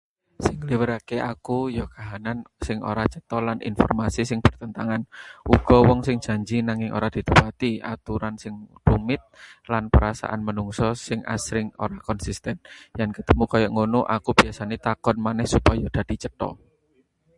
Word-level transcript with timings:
Sing 0.45 0.55
ngelirwakake 0.59 1.17
aku 1.31 1.57
ya 1.77 1.85
kahanan 1.95 2.37
sing 2.65 2.77
ora 2.91 3.03
cetha 3.13 3.37
lan 3.47 3.59
informasi 3.71 4.21
sing 4.29 4.39
bertentangan. 4.45 5.01
Uga 5.55 5.77
wong 5.87 5.99
sing 6.07 6.17
janji 6.25 6.57
nanging 6.67 6.91
ora 6.97 7.07
ditepati, 7.15 7.71
aturan 7.93 8.35
sing 8.43 8.53
rumit, 8.87 9.21
lan 9.71 9.83
perasaan 9.93 10.41
manungsa 10.47 10.87
sing 11.07 11.19
asring 11.35 11.67
ora 11.83 11.97
konsisten. 12.07 12.55
Yen 12.97 13.11
ketemu 13.17 13.43
koyo 13.51 13.67
ngono, 13.75 13.99
aku 14.15 14.29
biasane 14.39 14.75
takon 14.85 15.17
maneh 15.25 15.47
supaya 15.53 15.87
dadi 15.95 16.15
cetha. 16.23 16.49